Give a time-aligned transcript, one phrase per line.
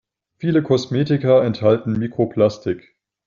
[0.39, 2.95] Viele Kosmetika enthalten Mikroplastik.